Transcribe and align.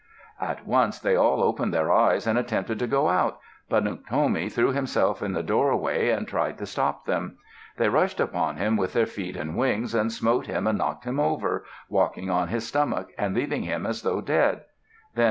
At 0.39 0.65
once 0.65 0.97
they 0.97 1.15
all 1.15 1.43
opened 1.43 1.75
their 1.75 1.91
eyes 1.93 2.25
and 2.25 2.35
attempted 2.39 2.79
to 2.79 2.87
go 2.87 3.07
out. 3.07 3.37
But 3.69 3.83
Unktomi 3.85 4.49
threw 4.51 4.71
himself 4.71 5.21
in 5.21 5.33
the 5.33 5.43
doorway 5.43 6.09
and 6.09 6.27
tried 6.27 6.57
to 6.57 6.65
stop 6.65 7.05
them. 7.05 7.37
They 7.77 7.87
rushed 7.87 8.19
upon 8.19 8.57
him 8.57 8.77
with 8.77 8.93
their 8.93 9.05
feet 9.05 9.37
and 9.37 9.55
wings, 9.55 9.93
and 9.93 10.11
smote 10.11 10.47
him 10.47 10.65
and 10.65 10.79
knocked 10.79 11.05
him 11.05 11.19
over, 11.19 11.65
walking 11.87 12.31
on 12.31 12.47
his 12.47 12.67
stomach, 12.67 13.09
and 13.15 13.35
leaving 13.35 13.61
him 13.61 13.85
as 13.85 14.01
though 14.01 14.21
dead. 14.21 14.63